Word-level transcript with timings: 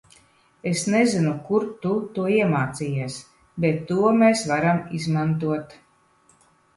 Es 0.69 0.79
nezinu 0.91 1.33
kur 1.49 1.65
tu 1.83 1.91
to 2.15 2.23
iemācījies, 2.35 3.17
bet 3.65 3.83
to 3.91 3.99
mēs 4.23 4.41
varam 4.53 4.81
izmantot. 5.01 5.77